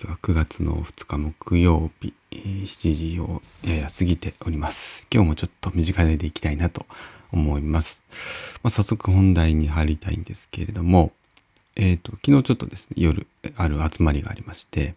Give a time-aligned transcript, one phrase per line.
[0.00, 5.08] 今日は9月の2日木曜日、7時をやや過ぎております。
[5.12, 6.86] 今日もちょっと短いでいきたいなと
[7.32, 8.04] 思います。
[8.62, 11.10] まあ、早速本題に入りたいんですけれども、
[11.74, 14.94] えっ、と、昨日ちょっとですね、夜ある集まりがありまして、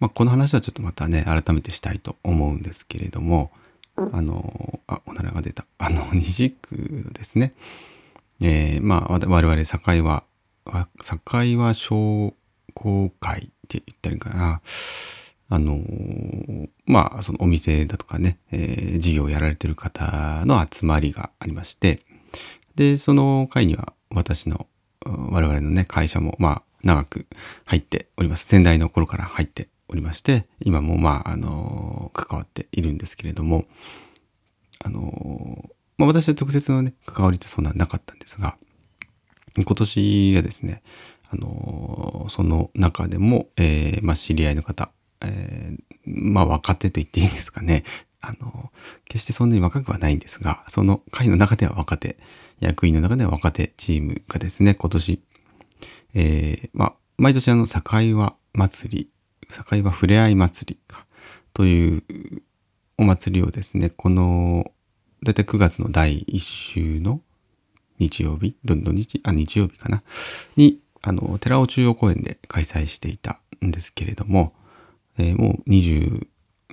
[0.00, 3.52] まあ、この話はちょっとまたね、改めてしたいと思うんですけれども、
[3.94, 5.64] あの、あ、おならが出た。
[5.78, 7.52] あの、 西区ですね。
[8.40, 10.24] えーまあ、我々、境は、
[10.64, 11.20] わ境
[11.60, 12.34] は商
[12.74, 14.60] 工会って言ったらいいかな。
[15.50, 15.78] あの
[16.84, 22.00] まあ、そのお店だとかね、えー事業をやられてる方の集まりがありまして、
[22.74, 24.66] で、その会には私の、
[25.04, 27.26] 我々のね、会社も、まあ、長く
[27.64, 28.46] 入っております。
[28.46, 33.64] 先代の頃から入っておりまして、今も、まあ、あの関わっているんですけれども、
[34.80, 38.56] あのまあ、私は直接のね、関わりってそんななかったんですが、
[39.56, 40.82] 今年がですね、
[41.30, 44.90] あのーその中でも、えーまあ、知り合いの方、
[45.22, 47.84] えーまあ、若手と言っていいんですかね。
[48.20, 52.18] あのー決してそんなに若くはないんですが、その会の中では若手、
[52.60, 55.22] 役員の中では若手チームがですね、今年、
[56.14, 57.80] えーまあ、毎年あの、境
[58.16, 59.10] 和祭り、
[59.50, 61.06] 境和ふれあい祭りか、
[61.54, 62.02] という
[62.98, 64.72] お祭りをですね、この、
[65.24, 67.20] だいたい9月の第1週の
[67.98, 70.02] 日曜日、どんどん日、あ、日曜日かな、
[70.56, 74.52] に、あの、寺尾中央公園で開催していたんですけれども、
[75.18, 76.28] えーもう二十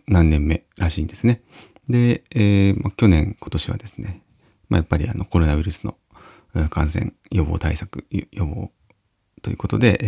[0.07, 1.41] 何年目らしいんですね。
[1.89, 4.21] で、えーま、去年、今年はですね、
[4.69, 5.97] ま、やっぱりあのコロナウイルスの
[6.69, 8.71] 感染予防対策、予防
[9.41, 9.99] ということで、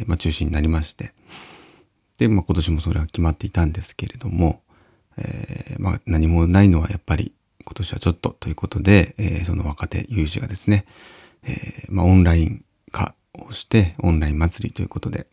[0.00, 1.12] えーま、中止になりまして、
[2.18, 4.62] で、ま、今年もそれは決まっていたんですけれども、
[5.18, 7.32] えーま、何もないのはやっぱり
[7.64, 10.86] 今年はちょっとということで、えーその若手有志がですね、
[11.42, 12.64] えーま、オンライン
[13.38, 15.26] をして、オンライン祭りということで、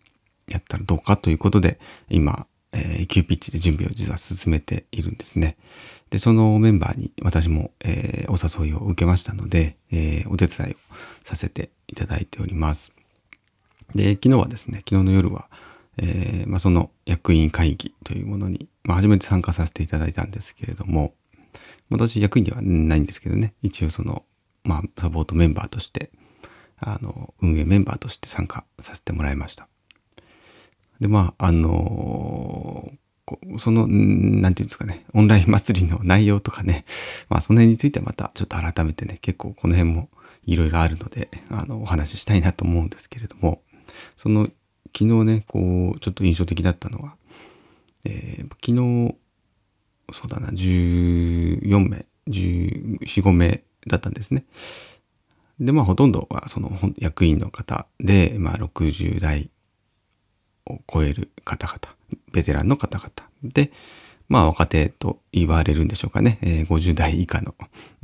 [0.48, 5.58] やったらどうかということで、今、えー急ピッチで準備を実は進めているんですね。
[6.10, 10.76] で、そのメンバーに私も、えーお誘いを受けましたので、えーお手伝いを
[11.24, 12.92] させていただいております。
[13.96, 15.50] で、昨日はですね、昨日の夜は、
[15.98, 21.14] えーまあ、その役員会議というものに、まあ、初めて参加させていただいたんですけれども、
[21.90, 24.24] 私役員ではないんですけどね、一応その、
[24.64, 26.12] まあ、サポートメンバーとして、
[26.86, 29.68] あの、運営メンバーとして参加させてもらいました。
[31.00, 32.92] で、まあ、あの
[33.26, 36.86] こその、んなんていうんですかね、オンライン祭りの内容とかね、
[37.30, 40.10] まあ、その辺についてはまたちょっと改めてね、結構この辺も
[40.46, 43.62] いろいろあるので、あの、お話ししたいなと思うんですけれども、
[44.18, 44.50] その、
[44.96, 47.16] 昨日ね、こう、ちょっと印象的だったのは、
[48.04, 49.16] えー昨日、
[50.12, 54.46] そうだな、14名、14、5名だったんですね。
[55.66, 59.50] で、まあ、ほとんどは、その、役員の方で、まあ、60代
[60.66, 61.80] を超える方々、
[62.32, 63.12] ベテランの方々
[63.44, 63.72] で、
[64.30, 66.40] まあ、若手と言われるんでしょうかね。
[66.42, 67.56] えー50代以下の、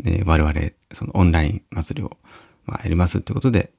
[0.06, 2.18] えー我々、そのオンライン祭りを、
[2.66, 3.72] まあ、やりますってことで、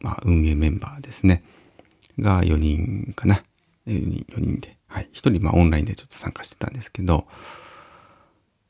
[0.00, 1.44] まあ、運営メンバーですね。
[2.18, 3.42] が4人かな。
[3.86, 4.76] 4人、4人で。
[4.86, 5.08] はい。
[5.12, 7.26] 1人、まあ、オンラインでちょっと参加してたんですけど、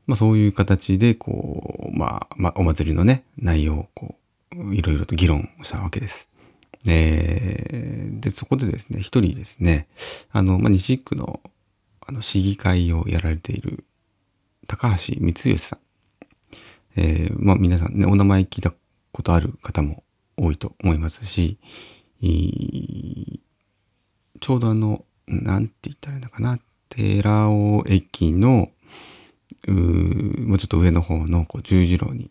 [0.07, 4.24] まあ、そういう形で、こう、まあ、まあ、お祭りのね、内容を、こう、
[4.73, 6.29] いろいろと議論したわけです。
[6.87, 9.87] えーで、そこでですね、一人ですね、
[10.33, 11.41] あの、まあ、西区の、
[12.01, 13.85] あの、市議会をやられている、
[14.67, 15.79] 高橋光義さん。
[16.97, 18.73] えーまあ、皆さんね、お名前聞いた
[19.13, 20.05] ことある方も
[20.37, 21.59] 多いと思いますし、
[24.41, 26.59] ちょうどあの、なんて言ったらいいのかな、
[26.89, 28.71] 寺尾駅の、
[29.67, 32.31] うーもうちょっと上の方のこう十字路に、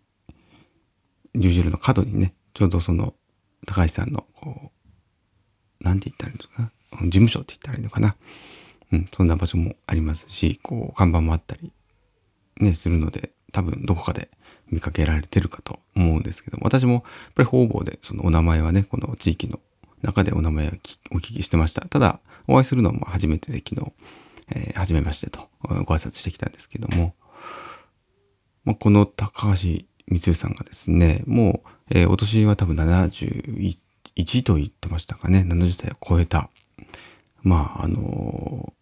[1.35, 3.13] 十字路の角にね、ちょうどその、
[3.65, 4.71] 高橋さんの、こ
[5.81, 8.15] う、なんて言ったらいいのかな、事務所って言ったらいいのかな。
[8.91, 11.71] うん、そんな場所もありますし、こう、看板もあったり、
[12.57, 14.29] ね、するので、多分どこかで
[14.69, 17.03] 見かけられてるかと思うんですけども、私もやっ
[17.35, 19.59] ぱり方々でそのお名前はね、この地域の
[20.01, 20.71] 中でお名前を
[21.11, 21.87] お聞きしてました。
[21.87, 23.91] ただ、お会いするのも初めてで昨日、
[24.49, 27.15] えー初めましてとご挨拶してきたんですけども、
[28.65, 36.49] まあ、この高橋光代さんがですね、もう、えーお年は多分71と言ってましたかね、70歳を超えた、
[37.41, 38.73] まあ、あの、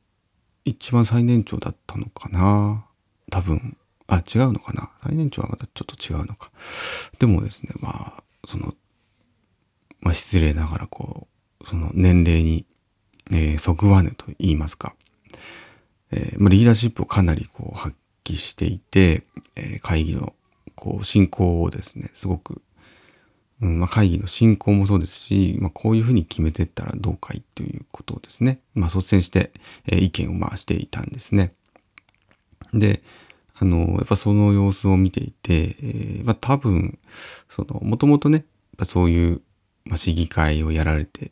[0.66, 2.86] 一番最年長だったのかな。
[3.30, 3.78] 多分。
[4.08, 4.92] あ、違うのかな。
[5.04, 6.52] 最年長はまたちょっと違うのか。
[7.20, 8.76] でもですね、まあ、その、
[10.02, 11.28] まあ、失礼ながら、こ
[11.62, 12.66] う、その年齢に、
[13.32, 14.96] えー、そぐわぬと言いますか、
[16.12, 19.24] えー、まあ、リーダーシップをかなりこう発揮していて、
[19.56, 20.34] えー、会議の
[20.76, 22.62] こう進行をですね、すごく、
[23.62, 29.52] うんまあ、会議の進行もそうですし、まあ、こういうふうに決めてったらどうかいということをですね、まあ、率先して、
[29.86, 31.54] えー、意見をまあしていたんですね。
[32.74, 33.04] で、
[33.56, 36.98] あの、やっぱその様子を見ていて、えー、まあ多分、
[37.50, 38.46] その、もともとね、
[38.86, 39.42] そういう、
[39.86, 41.32] まあ、市議会をやられて、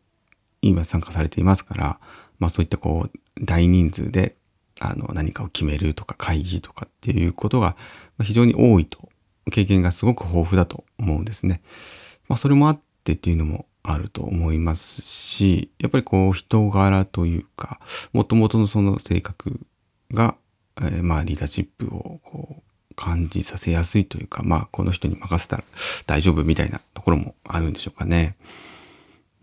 [0.61, 1.99] 今参加されていますから、
[2.37, 4.35] まあそういったこう、大人数で、
[4.79, 7.75] あの、何かを決めるとか会議とかっていうことが
[8.21, 9.08] 非常に多いと、
[9.51, 11.61] 経験がすごく豊富だと思うんですね。
[12.27, 17.79] まあそれもあってっていうのもあると思いますし、やっぱりこう人柄というか、
[18.13, 19.59] もともとのその性格
[20.11, 20.35] が
[20.81, 25.63] えー、まあリーダーシップをこう感じさせやすいというか、まあこの人に任せたら
[26.05, 28.35] 大丈夫みたいなところもあるんでしょうかね。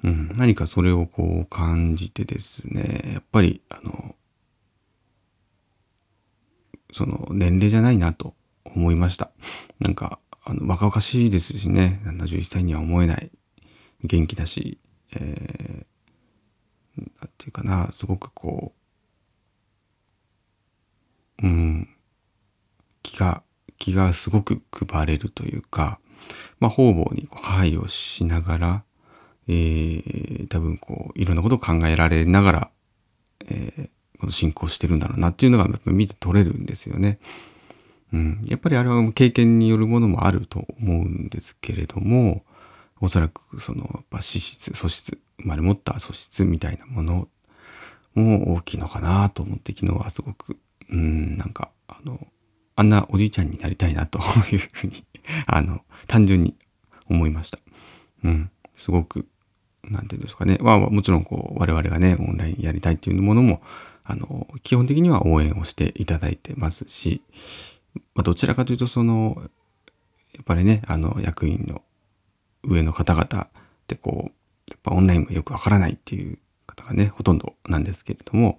[0.04, 4.14] うん、何かそれをこう感じてですね、やっぱりあの、
[6.92, 8.34] その年齢じゃないなと
[8.74, 9.30] 思いました。
[9.80, 13.30] なんか、あの、若々しいですしね、71歳には思えない。
[14.04, 14.78] 元気だし、
[15.14, 18.72] えー、なんていうかな、すごくこ
[21.42, 21.88] う、うん、
[23.02, 23.42] 気が、
[23.78, 25.98] 気がすごく配れるというか、
[26.60, 28.84] まあ、方々に配慮しながら、
[29.48, 32.70] えー、多分こう、いろんなことを考えられながら、
[33.46, 37.18] えー、この進行してるんだろうなっていうのが見て取れるんですよね。
[38.12, 38.42] うん。
[38.44, 42.44] やっぱりあれは経験によるものもあると思うんですけれども、
[43.00, 47.28] おそらくその、やっぱ資質、素質、生まれ持った素質みたいなもの
[48.14, 50.58] も大きいのかなと思って昨日はすごく
[50.90, 52.26] うん、なんか、あの、
[52.76, 54.18] あんなおじいちゃんになりたいなと
[54.52, 55.04] いうふうに
[55.46, 56.54] あの、単純に
[57.08, 57.58] 思いました。
[58.24, 59.26] うん、すごく、
[59.84, 60.58] なんていうんですかね。
[60.60, 63.62] まあ、もちろん、こう、我々がね、オンラインやりたいっていうものも、
[64.04, 67.22] あの、基本的には応援をしていただいてますし、
[68.14, 69.36] まあ、どちらかというと、その、
[70.34, 71.82] やっぱりね、あの、役員の
[72.62, 73.48] 上の方々っ
[73.86, 78.58] てこう、やっぱオンラインもよくわからないっていう方がね、ほとんどなんですけれども、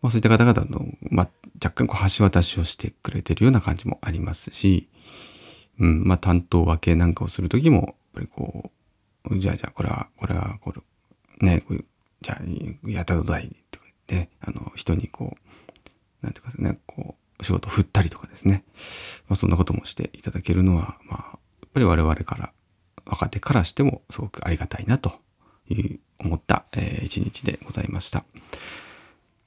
[0.00, 1.30] まあ、そういった方々の、まあ、
[1.62, 4.88] 若干こう橋渡しをしてくれてるような感じもありますし、
[5.80, 8.70] うん、まあ、担当分けなんかをするときも、やっぱりこ
[9.30, 11.84] う、じゃあじゃあこれは、これは、これ、ね、こういう、
[12.20, 17.07] じゃあ、やったどだいとか言って、あの、人にこう、なんていうかね、こう、
[17.42, 18.64] 仕事振ったりとかですね。
[19.28, 22.52] まあ、そんなこともしていただけるのは、まあ、やっぱり我々から、
[23.06, 25.12] 若手からしてもすごくありがたいなと
[25.70, 28.24] いう思った、えー、一日でございました。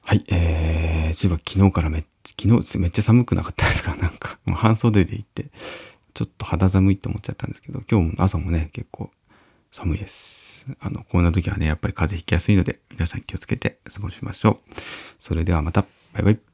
[0.02, 3.96] はい、えー、そういえば昨日からめっちゃ、昨日めっちゃ寒くなかったですか？
[4.02, 5.52] なんか、もう半袖で行って、
[6.14, 9.12] ちょっと肌寒いって思っちゃったんですけど、今日も朝もね、結構
[9.72, 10.66] 寒いです。
[10.80, 14.74] あの、こんな時はね、やっぱり風邪ひきやすいので、皆さん気をつけて過ごしましょう。
[15.20, 16.51] それではまた、バイバイ。